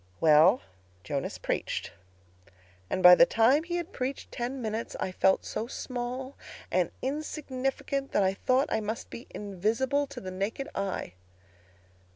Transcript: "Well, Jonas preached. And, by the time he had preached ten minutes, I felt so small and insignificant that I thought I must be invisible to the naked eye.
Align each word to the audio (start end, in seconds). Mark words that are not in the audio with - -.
"Well, 0.19 0.61
Jonas 1.03 1.37
preached. 1.37 1.91
And, 2.89 3.03
by 3.03 3.13
the 3.13 3.27
time 3.27 3.61
he 3.61 3.75
had 3.75 3.93
preached 3.93 4.31
ten 4.31 4.59
minutes, 4.59 4.95
I 4.99 5.11
felt 5.11 5.45
so 5.45 5.67
small 5.67 6.35
and 6.71 6.89
insignificant 7.03 8.11
that 8.13 8.23
I 8.23 8.33
thought 8.33 8.69
I 8.73 8.81
must 8.81 9.11
be 9.11 9.27
invisible 9.29 10.07
to 10.07 10.19
the 10.19 10.31
naked 10.31 10.69
eye. 10.73 11.13